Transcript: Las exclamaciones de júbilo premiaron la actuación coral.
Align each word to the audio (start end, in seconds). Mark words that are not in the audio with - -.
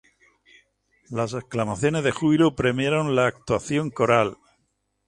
Las 1.11 1.33
exclamaciones 1.35 2.03
de 2.03 2.09
júbilo 2.11 2.55
premiaron 2.55 3.15
la 3.15 3.27
actuación 3.27 3.91
coral. 3.91 4.35